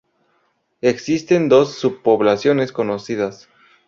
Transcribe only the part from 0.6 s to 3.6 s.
Existen dos subpoblaciones conocidas.